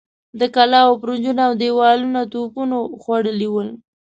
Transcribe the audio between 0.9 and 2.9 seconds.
برجونه اودېوالونه توپونو